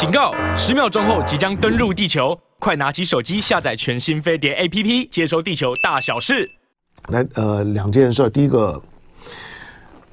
[0.00, 0.32] 警告！
[0.56, 6.50] 十秒钟后即将登陆地球，快拿起手机下载全新飞碟 APP，接收地球大小事。
[7.08, 8.30] 来，呃，两件事。
[8.30, 8.80] 第一个，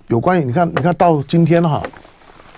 [0.07, 1.81] 有关于你看，你看到今天哈，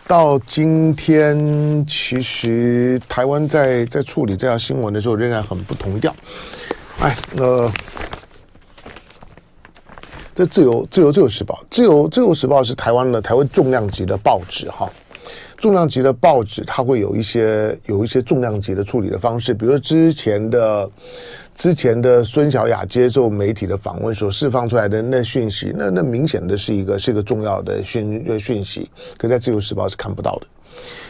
[0.08, 6.12] 到今天，其实台湾在在处理这条新闻的时候，仍然很不同调。
[7.00, 7.72] 哎，呃。
[10.34, 14.90] 这自由自由自由时报，自由自由时报是台湾的台湾重量级的报纸哈，
[15.60, 20.90] 重量级的报纸它会有一些有一些重量级的处理的方式，比如之前的
[21.56, 30.48] 之前的孙小雅接受媒体的访问所释放出来的那讯息，那那明显的是一个是一个重要的讯讯息，可在自由时报是看不到的。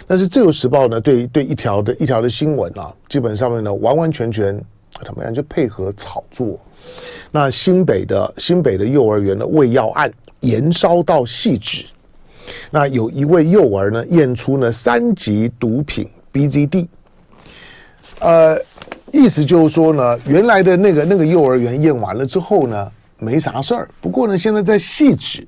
[0.08, 4.59] 但是自由时报呢，对对一条的一条的新闻啊，基本上面呢完完全全
[5.06, 6.59] 怎么样就配合炒作。
[7.30, 11.86] 那新北的新北的幼儿园的喂药案延烧到细致，
[12.71, 16.88] 那有一位幼儿呢验出呢三级毒品 BZD，
[18.20, 18.58] 呃，
[19.12, 25.47] 意思就是说呢，原来的那个那个幼儿园验完了之后呢没啥事儿，不过呢现在在细致，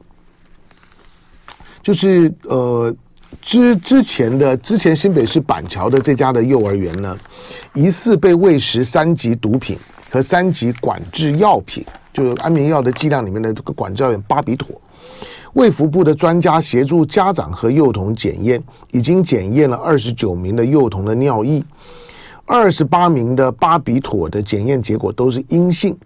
[1.82, 2.96] 就是呃
[3.42, 7.18] 之之前的之前新北市板桥的这家的幼儿园呢，
[7.74, 9.78] 疑似被喂食三级毒品。
[10.12, 14.70] 和三级管制药品，就是安眠药的剂量里面的这个管制药品巴比妥，
[15.54, 21.64] 卫福部的专家协助家长和幼童检验，已经检验了二十九名的幼童的尿液，
[22.46, 25.98] 二十八名的巴比妥的检验结果都是阴性，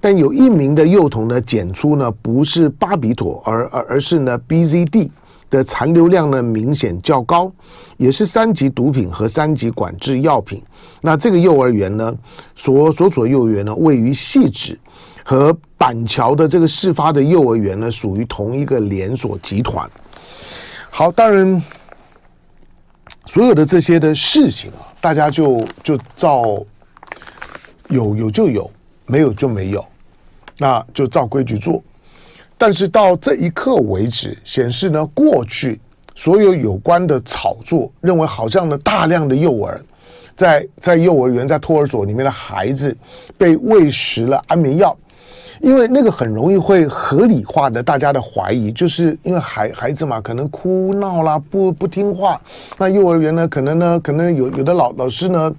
[0.00, 5.10] 但有一名的幼童呢检出呢不是巴比妥，而而而是呢 BZD。
[5.50, 7.52] 的残留量呢明显较高，
[7.96, 10.62] 也是三级毒品和三级管制药品。
[11.00, 12.16] 那这个幼儿园呢，
[12.54, 14.78] 所所处幼儿园呢位于汐止，
[15.24, 19.90] 和板桥的这个事发的幼儿园呢属于同一个连锁集团。
[20.90, 21.62] 好，当然
[23.26, 26.62] 所有的这些的事情啊，大家就就照
[27.88, 28.70] 有有就有，
[29.06, 29.84] 没有就没有，
[30.58, 31.82] 那就照规矩做。
[32.60, 35.80] 但是到这一刻为止，显示呢，过去
[36.14, 39.80] 所有有关的炒作，认为好像呢，大量的幼儿
[40.36, 42.94] 在在幼儿园、在托儿所里面的孩子
[43.38, 44.94] 被喂食了安眠药。
[45.60, 52.40] 因为那个很容易会合理化的大家的怀疑，就是因为孩孩子嘛，可能哭闹啦，不不听话，
[52.78, 55.52] 那幼儿园呢，可能呢，可能有有的老老师呢，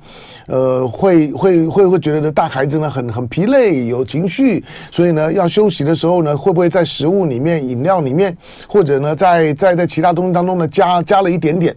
[0.48, 8.36] 呃，会 会会会觉得大孩子呢很很疲累，有情绪，所以呢，要休息的时候呢，会不会在食物里面、饮料里面，
[8.68, 11.76] 或者呢，在在在其他东西当中呢，加加了一点点。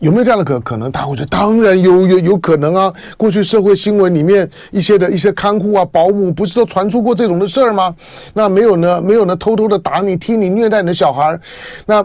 [0.00, 0.90] 有没有这样的可可能？
[0.90, 2.92] 他会说，当然有有有可能啊！
[3.16, 7.94] 过去社会新闻里面一些的一些看护啊、保姆，不是都传出过这种的事儿吗？
[8.32, 9.00] 那没有呢？
[9.00, 9.36] 没有呢？
[9.36, 11.38] 偷偷的打你、踢你、虐待你的小孩。
[11.84, 12.04] 那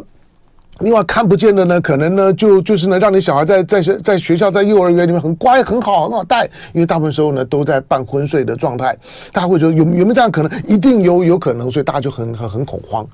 [0.80, 1.80] 另外看不见的呢？
[1.80, 8.94] 可能呢，就就是呢，让你小孩在在学在学校在幼儿园里面很乖、很好、很好带，因为大部分时候呢都在半昏睡的状态。
[9.32, 10.52] 大家会觉得有有没有这样可能？
[10.68, 13.08] 一定有有可能，所以大家就很很很恐慌。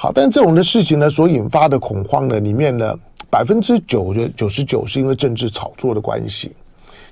[0.00, 2.94] 好，但这种的事情呢，所引发的恐慌呢，里面呢。
[3.30, 6.52] 百分之九的九十九是因为政治炒作的关系，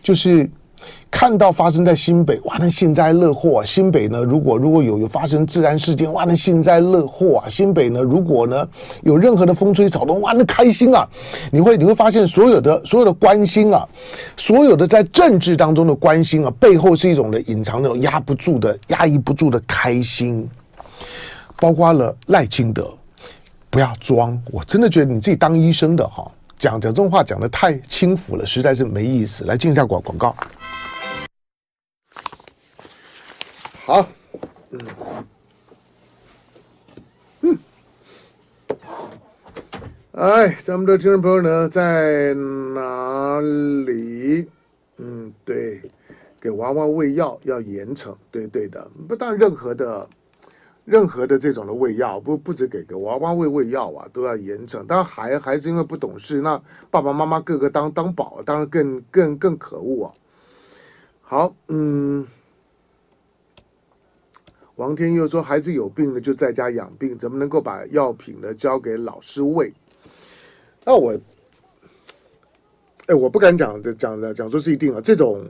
[0.02, 0.48] 就是
[1.10, 3.64] 看到发生在新北，哇，那幸灾乐祸啊！
[3.66, 7.48] 新北呢，如果如果有有发生治安事件，哇，那幸灾乐祸啊！
[7.50, 8.66] 新北呢，如果呢
[9.02, 11.06] 有任何的风吹草动，哇，那开心啊！
[11.52, 13.86] 你会你会发现，所有的所有的关心啊，
[14.38, 20.48] 所有的在政治当中的关心啊，背后是一种的隐藏那种压不住的、压抑不住的开心，
[21.58, 22.96] 包括了赖清德。
[23.68, 24.40] 不要装！
[24.50, 29.44] 我真的觉得你自己当医生的哈，讲讲这种话讲的太轻浮了，实在是没意思。
[29.44, 30.34] 来进一下广广告。
[33.84, 34.06] 好，
[34.70, 34.80] 嗯
[37.42, 37.58] 嗯，
[40.12, 43.40] 哎，咱们的听众朋友呢在哪
[43.84, 44.48] 里？
[44.96, 45.82] 嗯，对，
[46.40, 50.08] 给娃娃喂药要严惩，对对的，不当任何的。
[50.86, 54.86] 任何的这种的喂药，不不止给个娃娃喂喂药啊，都要严惩。
[54.86, 60.14] 当然孩孩子因为不懂事，那爸爸妈妈个个当当宝，当然更更更可恶啊。
[61.22, 62.24] 好，嗯，
[64.76, 69.72] 王天佑说孩子有病了，就在家养病，怎么能够把药品呢交给老师喂？
[70.84, 71.18] 那我，
[73.08, 75.00] 哎，我不敢讲的讲的讲说是一定啊。
[75.00, 75.44] 这种，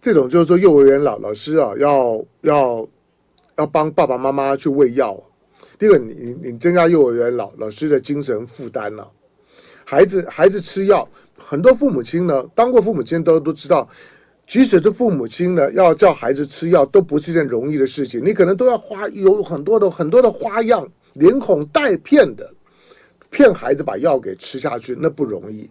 [0.00, 2.88] 这种就是说幼儿园老老师啊，要要。
[3.58, 5.20] 要帮爸爸妈妈去喂药，
[5.78, 9.10] 第二个，你你增加幼儿园老老师的精神负担了。
[9.84, 11.06] 孩子孩子吃药，
[11.36, 13.88] 很多父母亲呢，当过父母亲都都知道，
[14.46, 22.48] 即使是父母亲呢，要叫孩子吃药都不是一件容易的事情，你可能都要花有很多的很多的花样，连哄带骗的，
[23.28, 25.68] 骗孩子把药给吃下去，那不容易。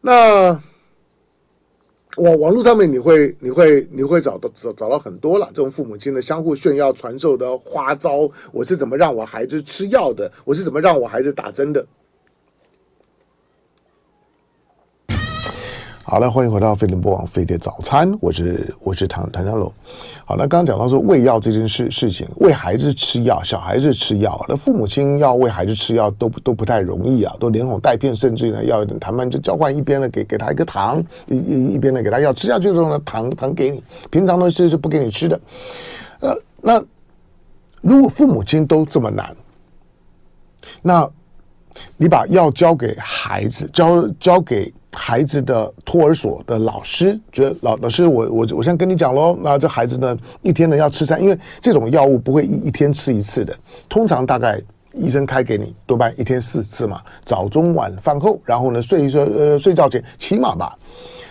[0.00, 0.60] 那
[2.16, 11.86] 网网络上面你会你会你会找到找找到很多了，这种父母亲的相互炫耀传授的花招，我是怎么让我孩子吃药的，我是怎么让我孩子打针的。
[16.10, 19.70] 好了，欢迎回到飞碟播网飞碟早餐，我是我是唐唐家龙。
[20.24, 35.38] 好，那刚刚讲到说喂药这件事事情，喂孩子吃药，小孩子吃药，那父母亲要喂孩子吃药都都不太容易啊，都连哄带骗，甚至呢要谈判就交换一边呢给给他一个糖，一一一边呢给他药，吃下去之后呢糖糖给你，平常呢是是不给你吃的。
[36.20, 36.82] 呃，那
[37.82, 39.36] 如果父母亲都这么难，
[40.80, 41.06] 那
[41.98, 44.72] 你把药交给孩子，交交给。
[44.98, 53.56] 孩子的托儿所的老师觉得老老师，我我我先跟你讲喽，那这孩子呢，一天呢要吃三，因为这种药物不会一一天吃一次的，
[53.88, 54.60] 通常大概
[54.94, 60.76] 医生开给你多半一天四次嘛，早中晚饭后，然后呢睡一睡呃睡觉前起码吧，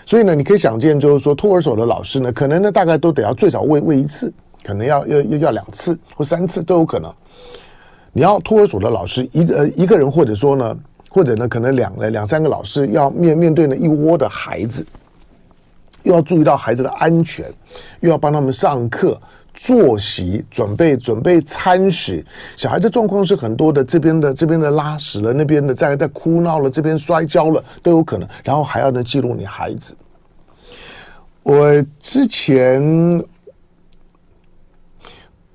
[0.05, 4.33] 所以呢你可以想见，就是说托儿所的老师呢，可能呢大概都得要最少喂喂一次，
[4.63, 7.13] 可能要要要要两次或三次都有可能。
[8.13, 10.77] 你要托儿所的老师一个一个人，或者说呢。
[11.17, 14.85] 或者呢，可能两两三个老师要面面对呢一窝的孩子，
[16.03, 17.51] 又要注意到孩子的安全，
[18.01, 19.19] 又要帮他们上课、
[19.51, 22.23] 作息、准备准备餐食。
[22.55, 28.29] 小孩子状况是很多的，这边的这边的拉屎了，那边的在在哭闹了，这边摔跤了都有可能。
[28.43, 29.97] 然后还要呢记录你孩子。
[31.41, 32.79] 我之前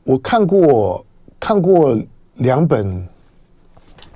[0.02, 1.06] 我看过
[1.38, 1.96] 看过
[2.34, 3.11] 两本。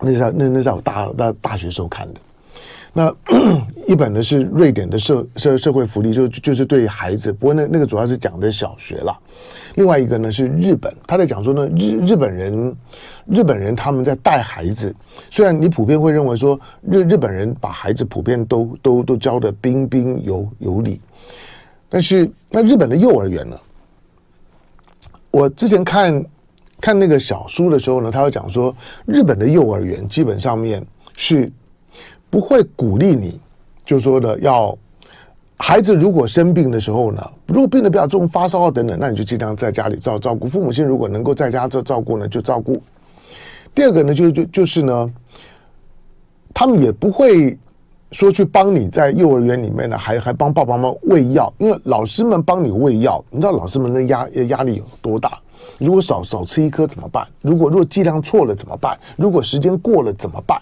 [0.00, 2.20] 那是那那是我大大大学时候看的，
[2.92, 3.14] 那
[3.88, 9.18] 一本呢是瑞典的社社社会福利，就就是对孩子，不过那那个主要是讲的小学了。
[9.76, 12.76] 另外一个呢是日本，他在讲说呢日日本人
[13.26, 14.94] 日本人他们在带孩子，
[15.30, 21.00] 虽然你普遍会认为说日日本人把孩子普遍都都都教的彬彬有有礼，
[21.88, 23.56] 但是那日本的幼儿园呢，
[25.30, 26.24] 我之前看。
[26.80, 28.74] 看那个小书的时候呢，他会讲说，
[29.06, 30.84] 日本的幼儿园基本上面
[31.14, 31.50] 是
[32.28, 33.40] 不会鼓励你，
[33.84, 34.76] 就说的要
[35.56, 40.46] 孩子如果生病的时候呢，如果病得比较重，发烧等等，那你就尽量在家里照照顾。
[40.46, 42.80] 父母亲如果能够在家照照顾呢，就照顾。
[43.74, 45.12] 第二个呢，就就就是呢，
[46.52, 47.56] 他们也不会
[48.12, 55.38] 说去帮你在幼儿园里面呢，还还帮爸爸妈妈喂药，因为老师们帮你喂药，你知道老师们的压压力有多大？
[55.78, 57.26] 如果少少吃一颗怎么办？
[57.42, 58.98] 如果如果剂量错了怎么办？
[59.16, 60.60] 如果时间过了怎么办？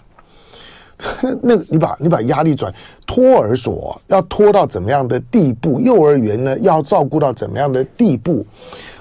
[1.41, 2.73] 那你把你把压力转
[3.05, 5.79] 托儿所要拖到怎么样的地步？
[5.81, 8.45] 幼儿园呢要照顾到怎么样的地步？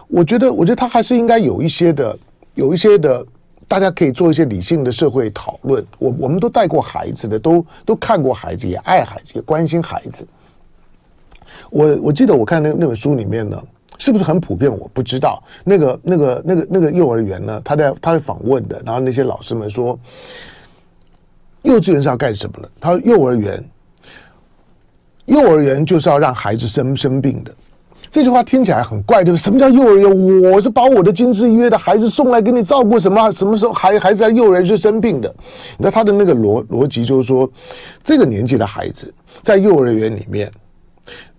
[0.08, 2.18] 我觉得，我觉得他还是应该有一些的，
[2.54, 3.24] 有一些的，
[3.68, 5.84] 大家可以做一些理性的社会讨论。
[5.98, 10.26] 我我们都带过孩子的，都都看过孩子，也爱孩子，也关心孩子。
[11.70, 13.62] 我我记得我看那那本书里面呢。
[13.98, 14.70] 是不是很普遍？
[14.70, 15.42] 我不知道。
[15.64, 17.60] 那个、那个、那个、那个幼儿园呢？
[17.64, 19.98] 他在他在访问的，然后那些老师们说，
[21.62, 22.68] 幼稚园是要干什么的？
[22.80, 23.64] 他说幼儿园，
[25.26, 27.54] 幼儿园就是要让孩子生生病的。
[28.10, 29.42] 这句话听起来很怪，对不对？
[29.42, 30.52] 什么叫幼儿园？
[30.52, 35.34] 我是把我的金枝玉叶的孩子送来给你照顾，什么什么时候孩孩子在幼儿园是生病的？
[35.78, 37.50] 那他的那个逻逻辑就是说，
[38.04, 40.48] 这个年纪的孩子在幼儿园里面，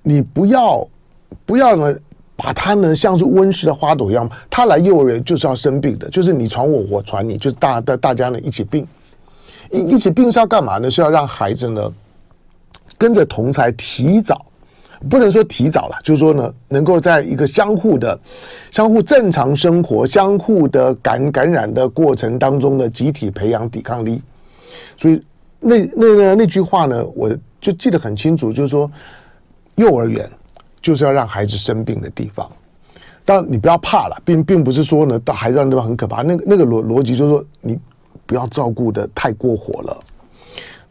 [0.02, 0.86] 你不要
[1.46, 1.98] 不要呢？
[2.38, 8.86] 把他呢，像是温室的花朵一样，他来幼儿园就是要生病的，就是你传我，我传你，就是大大大家呢一起病，
[9.72, 10.90] 一一起病是要干嘛呢？
[10.90, 11.90] 是要让孩子呢
[12.98, 14.46] 跟着同才提早，
[15.10, 18.20] 不能说提早了，就是说呢，能够在一个相互的、
[18.70, 24.22] 相互正常生活、相互的感感染的过程当中呢，集体培养抵抗力。
[24.98, 25.24] 所以
[25.62, 27.30] 那那那那句话呢，我
[27.62, 28.92] 就记得很清楚，就是说
[29.76, 30.30] 幼儿园。
[30.86, 32.48] 就是要让孩子生病的地方，
[33.26, 36.22] 但你不要怕了，并并不是说呢，到孩子那地方很可怕。
[36.22, 37.76] 那个那个逻逻辑就是说，你
[38.28, 39.98] 不要照顾得太过火了。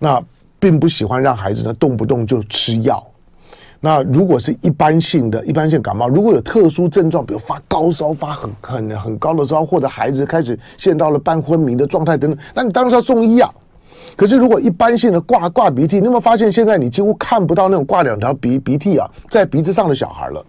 [0.00, 0.20] 那
[0.58, 3.00] 并不喜欢让孩子呢动不动就吃药。
[3.78, 13.48] 那如果是一般性的一般性感冒，如果有特殊症状，比如发高烧、发很很很高的烧，或者孩子开始陷到了半昏迷的状态等等，那你当然是要送医啊。
[14.16, 20.44] 可是，如果一般性的挂挂鼻涕，你有没有发现现在你几乎看不到那种挂两条鼻鼻涕啊在鼻子上的小孩了？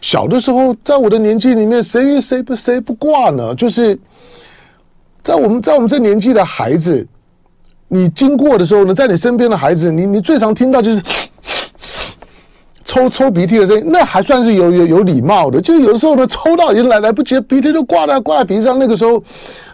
[0.00, 3.54] 小的时候，在我的年纪里面，谁谁不谁不挂呢？
[3.54, 3.98] 就是
[5.22, 7.06] 在我们在我们这年纪的孩子，
[7.88, 11.02] 你经过的时候呢，在你身边的孩子，你你最常听到就是
[12.88, 15.60] 抽抽鼻涕的声音，那还算是有有有礼貌的。
[15.60, 18.78] 就有时候呢，抽到已经来来不及，鼻涕就挂在挂在鼻子上。
[18.78, 19.22] 那个时候，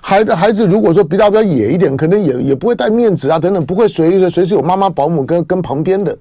[0.01, 6.19] 孩子孩子如果说比较比较野一点，可能也也不会带面纸啊等等，不会随随时有妈妈保姆跟跟旁边的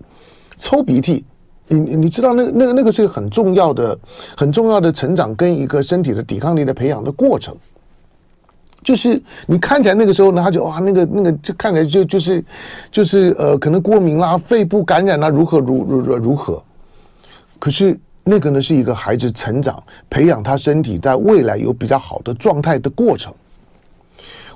[0.59, 1.25] 抽鼻涕。
[1.67, 3.97] 你你知道那那个那个是很重要的
[4.37, 7.55] 很重要的成长跟一个身体的抵抗力的培养的过程。
[8.83, 12.43] 就是你看起来那个时候呢，他就哇，那个那个就看起来就就是
[12.91, 16.61] 就是呃，可能过敏啦、肺部感染啦，如何如如如何。
[17.59, 23.33] 可是那个呢，是一个孩子成长、培养他身体在未来有比较好的状态的过程。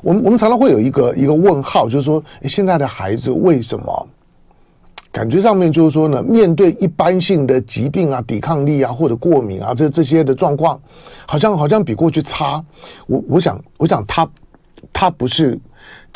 [0.02, 4.08] 我们我们常常会有一个一个问号，就是说，现在的孩子为什么
[5.12, 10.80] 感觉上面就是说呢，面对一般性的疾病啊、抵抗力啊或者过敏啊这这些的状况，
[11.26, 12.64] 好像好像比过去差。
[13.08, 14.30] 我我想我想他
[14.92, 15.60] 他不是。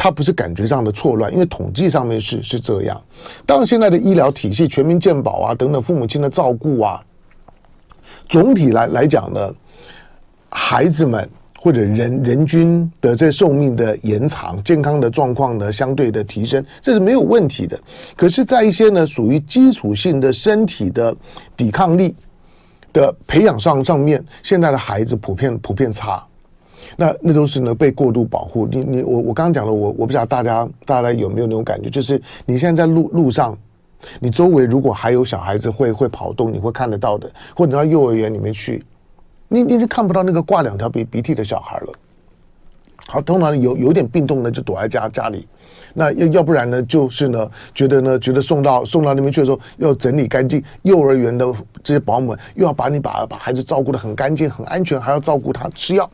[0.04, 3.00] 它不是感觉上的错乱，因为统计上面是是这样。
[3.46, 7.00] 当然，现在的医疗体系、全民健保啊等等，父母亲的照顾啊，
[8.28, 9.54] 总体来来讲呢，
[10.50, 11.30] 孩子们
[11.60, 17.80] 或者人人均的这寿命的延长、健康的状况呢相对的提升，这是没有问题的。
[18.16, 21.16] 可是，在一些呢属于基础性的身体的
[21.56, 22.16] 抵抗力
[22.92, 26.26] 的培养上上面，现在的孩子普遍普遍差。
[26.98, 28.68] 那那都是呢被过度保护。
[28.68, 33.58] 你你我我刚刚讲了，我我不知道大家大家有没有那种感觉，就是你现在在路路上，
[34.20, 38.84] 你周围如果还有小孩子会会跑动，你会看得到的，或者到幼儿园里面去，
[39.48, 41.94] 你你就看不到那个挂两条鼻鼻涕的小孩了。
[43.08, 45.48] 好，通常有有点病痛呢，就躲在家家里。
[45.94, 51.46] 那要要不然呢，就是呢，觉得呢，觉得送到送到那边去的时候要整理干净，幼儿园的
[51.84, 56.10] 这些保姆又要把你把把孩子照顾得很干净、很安全，还要照顾他吃药。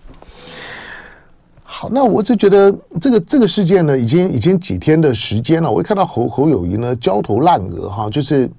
[1.70, 5.70] 好，那我就觉得这个这个事件呢，已经已经几天的时间了。
[5.70, 8.50] 我一看到侯侯友宜呢焦头烂额哈，就是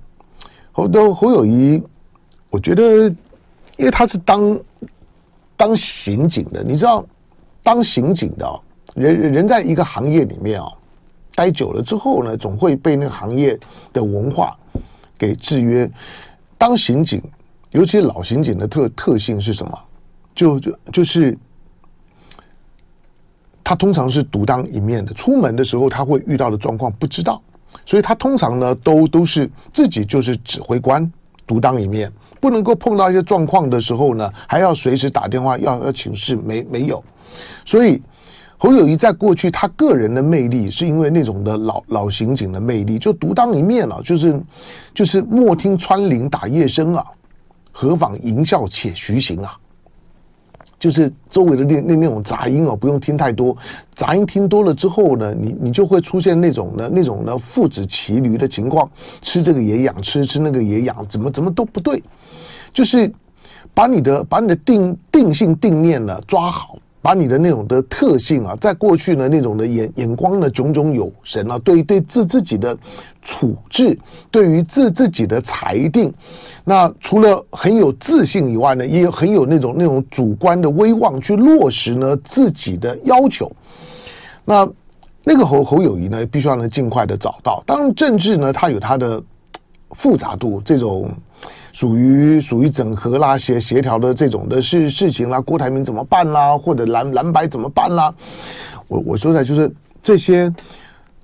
[0.70, 1.82] 侯都侯友宜，
[2.50, 3.08] 我觉得
[3.76, 4.60] 因为他是当
[5.56, 7.04] 当刑警的，你知道
[7.62, 8.60] 当刑警的，
[8.94, 10.68] 人人在一个行业里面啊，
[11.34, 13.58] 待久了之后呢，总会被那个行业
[13.92, 14.54] 的文化
[15.16, 15.90] 给制约。
[16.58, 17.22] 当刑警，
[17.70, 19.78] 尤其老刑警的特特性是什么？
[20.34, 21.36] 就就就是。
[23.68, 27.38] 他通常是独当一面的，出门的时候他会遇到的状况不知道，
[27.84, 31.12] 所以他通常呢都都是自己就是指挥官，
[31.46, 32.10] 独当一面，
[32.40, 37.04] 不能够碰到一些状况的时候呢，还要随时打电话要要请示，没没有，
[37.66, 38.00] 所以
[38.56, 44.40] 侯友谊在过去他个人的魅力是因为那种的老老刑警的魅力，就独当一面了，就是
[44.94, 47.04] 就是莫听穿林打叶声啊，
[47.70, 49.54] 何妨吟啸且徐行啊。
[50.78, 53.56] 就是周围的那那那种杂音哦，不用听太多。
[53.96, 58.88] 杂音听多了之后呢，你你就会出现那种呢那种呢父子骑驴的情况，
[59.20, 62.02] 吃这个也痒，吃吃那个也痒，怎么怎么都不对。
[62.72, 63.10] 就是
[63.74, 66.76] 把你的把你的定定性定念呢抓好。
[67.08, 72.76] 把你的那种的特性啊，在过去呢那种的眼眼光呢炯炯有神啊，对对自自己的
[73.22, 73.98] 处置，
[74.30, 76.12] 对于自自己的裁定，
[76.64, 83.50] 那除了很有自信以外呢，也很有那种那种主观的威望去落实呢自己的要求。
[84.44, 84.68] 那
[85.24, 87.62] 那个侯侯友谊呢，必须要呢尽快的找到。
[87.64, 89.22] 当然，政治呢，它有它的
[89.92, 91.10] 复杂度，这种。
[91.72, 96.56] 属于属于整合啦、协协调的这种的事事情啦，郭台铭怎么办啦？
[96.58, 98.12] 或者蓝蓝白怎么办啦？
[98.88, 99.70] 我我说的就是
[100.02, 100.52] 这些，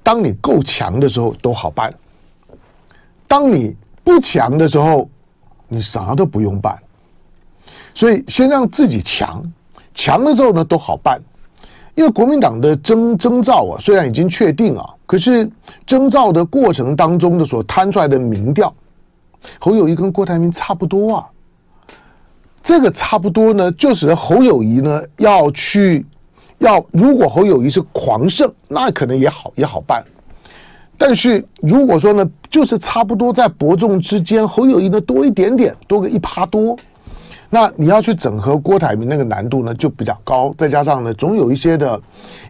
[0.03, 1.93] 当你够强的时候都好办，
[3.27, 5.09] 当你不强的时候，
[5.67, 6.79] 你啥都不用办。
[7.95, 9.43] 所以先让自己强，
[9.95, 11.21] 强了之后呢都好办。
[11.95, 15.49] 因为国民党的征征召啊，虽然已经确定啊，可是
[15.87, 18.73] 征召的过程当中的所摊出来的民调。
[19.59, 21.27] 侯友谊跟郭台铭差不多啊，
[22.63, 26.05] 这个差不多呢，就是侯友谊呢要去
[26.59, 30.03] 要，如果侯友谊是狂胜，那可能也好也好办。
[30.97, 36.77] 但是如果说呢，就是差不多在伯仲之间，侯友谊呢多一点点，多个一趴多，
[37.51, 42.01] 那你要去整合郭台铭那个难度呢就比较高，再加上呢，总有一些的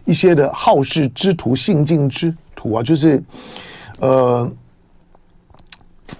[0.05, 3.21] 一些的好事之徒、信进之徒啊，就是
[3.99, 4.49] 呃。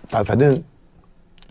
[0.09, 0.61] 反反正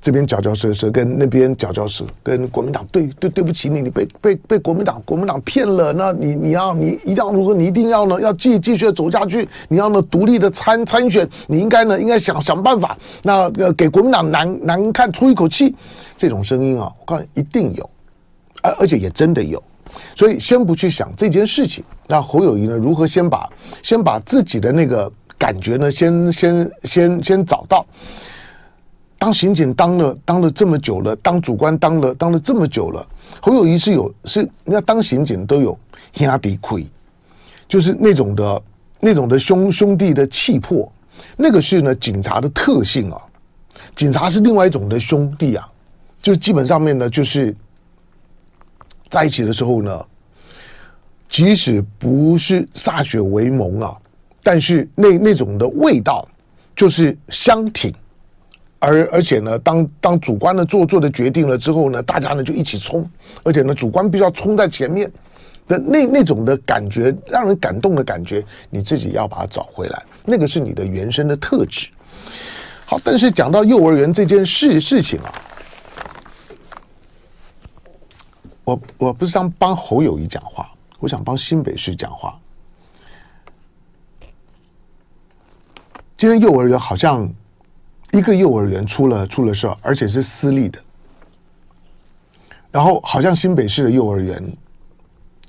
[0.00, 15.74] 这边嚼嚼舌舌，跟那边嚼嚼舌，跟国民党对对对不起你，你被被被国民党国民党骗了，那你你要你一定要如果你一定要呢，要继继续走下去，你要呢独立的参参选，你应该呢应该想想办法，那呃给国民党难难看出一口气，
[16.18, 17.90] 这种声音啊，我告诉你一定有，
[18.62, 19.62] 而而且也真的有，
[20.14, 23.48] 所以先不去想这件事情，那侯友宜呢如何先把
[23.82, 25.10] 先把自己的那个
[25.44, 27.84] 感觉呢先先先先找到。
[29.18, 33.06] 当刑警当了当了这么久了，当主官当了当了这么久了，
[33.42, 35.78] 侯友谊是有是你要当刑警都有
[36.14, 36.86] 兄弟亏，
[37.68, 38.62] 就是那种的
[39.00, 40.90] 那种的兄兄弟的气魄，
[41.36, 43.20] 那个是呢警察的特性啊，
[43.94, 45.68] 警察是另外一种的兄弟啊，
[46.22, 47.54] 就基本上面呢就是
[49.10, 50.04] 在一起的时候呢，
[51.28, 53.94] 即使不是歃血为盟啊，
[54.44, 56.28] 但是那那种的味道
[56.76, 57.92] 就是香挺。
[58.78, 63.08] 而而且呢，当当主观的做做的决定了之后呢，大家呢就一起冲，
[63.42, 65.10] 而且呢，主观必须要冲在前面
[65.66, 71.88] 的那那种的感觉，让人感动的感觉，你自己要把它找回来，那个是你的原生的特质。
[72.84, 75.32] 好，但是讲到幼儿园这件事事情啊，
[78.64, 82.38] 我我不是想帮侯友谊讲话，我想帮新北市讲话。
[86.24, 87.30] 今天幼儿园好像。
[88.12, 90.78] 一个幼儿园出了出了事儿，而且是私立的。
[92.70, 94.42] 然后好像新北市的幼儿园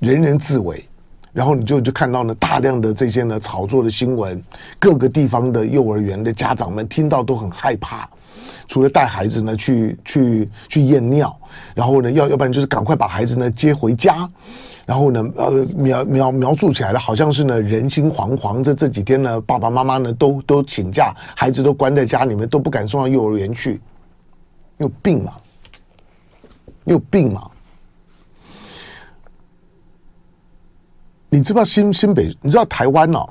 [0.00, 0.86] 人人自危，
[1.32, 4.42] 然后你就就看到了大量的这些呢炒作的新闻，
[4.78, 8.06] 各个地方的幼儿园的家长们听到都很害怕，
[8.66, 11.34] 除了带孩子呢去去去验尿，
[11.74, 14.28] 然后呢要要不然就是赶快把孩子呢接回家。
[14.84, 18.62] 然后呢，呃，描描描述起来的好像是呢，人心惶惶。
[18.62, 23.80] 这这几天呢，爸爸妈妈呢都都请假，孩子都关在家里面，都不敢送到幼儿园去。
[24.76, 25.32] 你有病吗？
[26.84, 27.50] 你有病吗？
[31.28, 32.32] 你知道新新北？
[32.40, 33.28] 你知道台湾哦？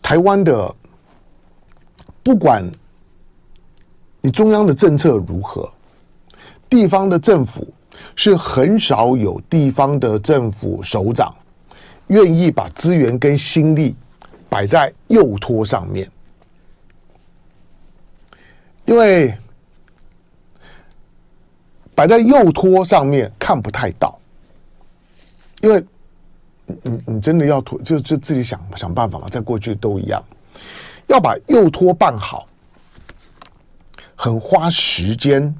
[0.00, 0.74] 台湾的
[2.22, 2.64] 不管
[4.24, 5.70] 你中央的政策如何，
[6.70, 7.66] 地方的政府。
[8.16, 11.34] 是很少有地方的政府首长
[12.08, 13.94] 愿意把资源跟心力
[14.48, 16.08] 摆在右托上面，
[18.84, 19.36] 因为
[21.94, 24.16] 摆在右托上面看不太到，
[25.60, 25.84] 因为
[26.82, 30.22] 你你真的要托，就就自己想想办法嘛，在过去都一样，
[31.08, 32.46] 要把右托办好，
[34.24, 35.54] 很花时间，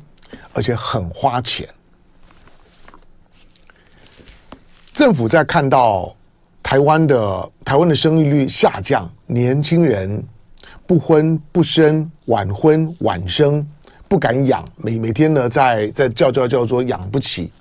[0.55, 1.69] 而且很花钱。
[4.95, 6.17] 政府在看到
[6.63, 10.25] 台湾的台湾的生育率下降，年轻人
[10.87, 13.67] 不婚不生，晚婚晚生，
[14.09, 17.53] 不敢养，每每天呢在在叫叫叫做养不起，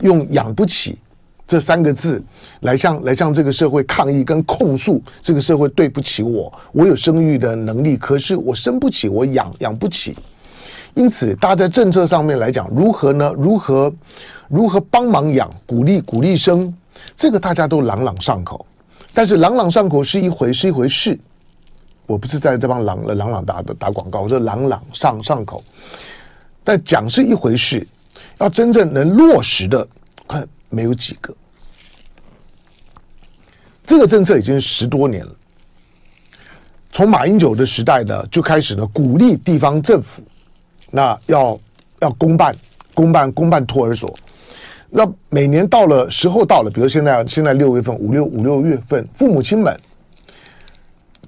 [0.00, 0.98] 用养不起
[1.46, 2.22] 这三个字
[2.60, 10.14] 来向来向这个社会抗议跟控诉，这个社会对不起我，我有生育的能力，可是我生不起，我养养不起，
[10.94, 13.32] 因此大家在政策上面来讲，如何呢？
[13.38, 13.92] 如何
[14.48, 16.74] 如何帮忙养，鼓励鼓励生？
[17.16, 18.66] 这个大家都朗朗上口，
[19.14, 21.18] 但是朗朗上口是一回是一回事，
[22.06, 25.62] 我不是在这帮朗朗朗打的打广告，我说朗朗上上口，
[26.64, 27.86] 但讲是一回事，
[28.38, 29.86] 要真正能落实的，
[30.28, 31.34] 看没有几个。
[33.86, 35.32] 这个政策已经十多年了，
[36.92, 40.22] 从马英九的时代呢就开始呢鼓励地方政府，
[40.90, 41.58] 那要
[42.00, 42.54] 要公办
[42.94, 44.14] 公办公办托儿所。
[44.90, 49.78] 那每年到了时候到了，比如现在现在六月份五六五六月份，父母亲们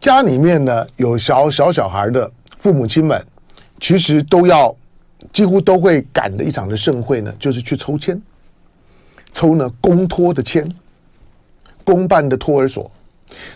[0.01, 3.25] 家里面呢有小小小孩的父母亲们，
[3.81, 4.75] 其实都要
[5.33, 8.21] 几乎都会赶的一场的盛会呢，就是去抽签，
[9.33, 10.69] 抽呢公托的签，
[11.85, 12.91] 公办的托儿所，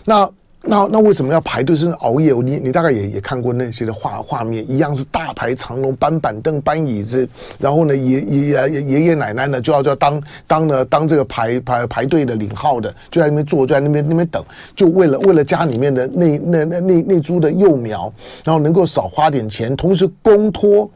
[0.05, 0.29] 那。
[0.63, 1.75] 那那为什么要排队？
[1.75, 2.33] 甚至熬夜？
[2.33, 7.27] 你你大概也也看过那些的画画面，一样是大排长龙，搬板凳、搬椅子，
[7.59, 14.43] 然后呢，爷爷爷爷爷奶奶呢就要就要当当呢当这个排排排队的领号的，就在那边坐，就在那边那边等，
[14.75, 18.11] 就为了为了家里面的那那那那那株的幼苗，
[18.43, 20.89] 然后能够少花点钱，同时公托。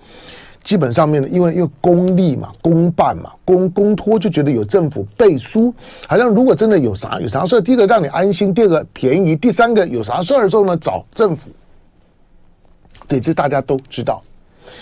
[0.63, 5.73] 基本上面呢，因为因为公立嘛，公办嘛，公公托就觉得有政府背书，
[6.07, 11.49] 好像如果真的有啥有啥事，第一个让你安心，第二个便宜，第三个有啥事儿的时候呢，找政府。
[13.07, 14.23] 对，这大家都知道。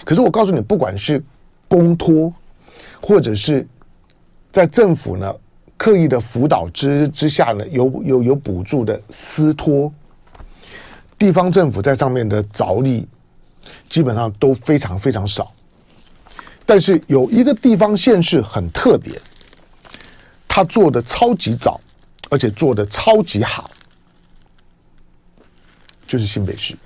[0.03, 1.23] 可是我告诉你，不管是
[1.67, 2.31] 公托，
[3.01, 3.65] 或者是
[4.51, 5.33] 在政府呢
[5.77, 9.91] 刻意的辅导之之下呢，有有有补助的私托，
[11.17, 13.07] 地方政府在上面的着力，
[13.89, 15.49] 基本上都非常非常少。
[16.69, 19.19] 但是有一个地方县市很特别，
[20.47, 21.81] 他做的超级早，
[22.29, 23.71] 而且做的超级好，
[26.05, 26.77] 就是新北市。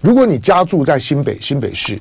[0.00, 1.96] 如果你家住在新北新北市，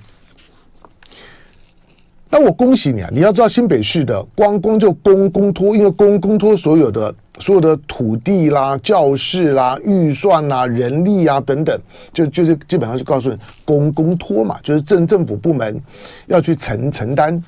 [2.31, 3.09] 那我恭喜你啊！
[3.11, 11.81] 你要知道新北市的光光就公公托，因为公公托所有的所有的土地啦、教室啦、预算啦、人力啊等等，
[12.13, 15.81] 就就是基本上就告诉你公公托嘛，就是政政府部门
[16.27, 17.43] 要去承承担，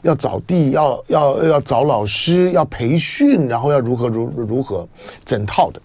[0.00, 4.88] 要找地，要要要找老师，要培训，然后要如何如如何
[5.26, 5.82] 整套的。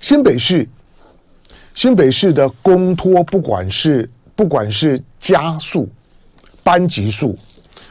[0.00, 0.68] 新北市，
[1.72, 5.88] 新北市的公托，不管是不管是加数、
[6.62, 7.36] 班级数，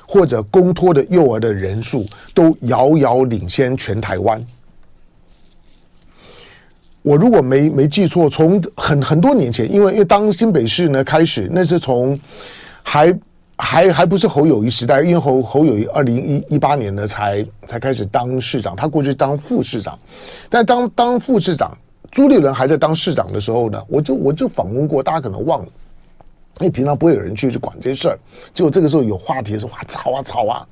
[0.07, 4.41] 或者公托的幼儿的人数，都遥遥领先全台湾。
[7.01, 12.17] 我如果没没记错，从很很多年前，因为因为当新北市呢开始，那是从
[12.81, 13.13] 还
[13.57, 19.99] 还还不是侯友谊时代，因为侯侯友谊二零一一八年呢才才开始当市长，他过去当副市长，
[20.49, 21.77] 但当当副市长。
[22.09, 25.67] 朱立伦还在当市长的时候呢，我就我就访问过，大家可能忘了，
[26.59, 28.19] 因为平常不会有人去去管这些事儿。
[28.53, 30.67] 结果这个时候有话题的时候，哇，吵啊吵啊，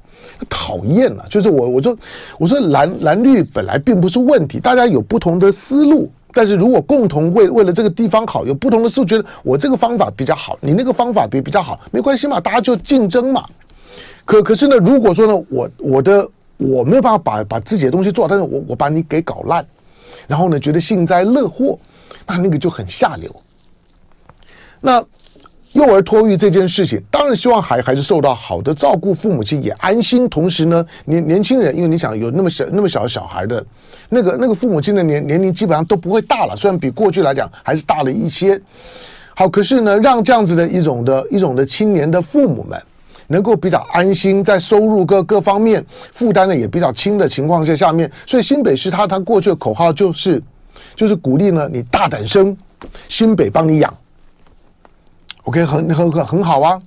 [0.49, 1.25] 讨厌了。
[1.29, 1.97] 就是我我就
[2.37, 13.43] 我说蓝蓝绿本来并不是问题，大家有不同的思路，但是如果共同为为了这个地方好，有不同的思路，觉得我这个方法比较好，你那个方法比比较好，没关系嘛，大家就竞争嘛。
[14.25, 19.65] 可可是呢，如果说呢，我我的我没有办法把把自己的东西做，但是我我把你给搞烂。
[20.27, 21.77] 然后呢，觉得幸灾乐祸，
[22.25, 23.29] 那那个就很下流。
[24.81, 25.03] 那
[25.75, 30.27] 幼儿托育这件事情，当然希望孩孩子受到好的照顾，父母亲也安心。
[30.29, 33.63] 同时呢，年年轻人，因为你想有那么小那么小小孩的，
[34.07, 38.57] 那个那个父母亲的年年龄基本上都不会大了，虽然比过去来讲还是大了一些。
[39.35, 42.81] 好，可是呢，让这样子的一种的一种的青年的父母们。
[43.27, 45.83] 能够比较安心，在收入各各方面
[46.13, 50.39] 负担呢也比较轻的情况下下面，所以新北市他他过去的口号就是，
[50.95, 52.55] 就是鼓励呢你大胆生，
[53.07, 53.91] 新北帮你养。
[55.45, 56.81] OK，很很很很好啊，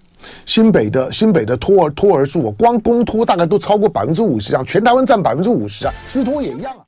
[0.45, 6.83] 新北的新北的托儿托儿数，我光公托大概都超过百分之五十，这样全台湾占百分之五十啊，私托也一样啊。